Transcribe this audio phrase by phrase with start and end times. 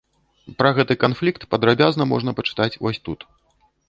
[0.59, 3.27] Пра гэты канфлікт падрабязна можна пачытаць вось тут.